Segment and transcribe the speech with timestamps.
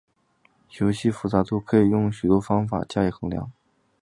[0.79, 3.51] 游戏复杂度可以用许多方法加以衡量。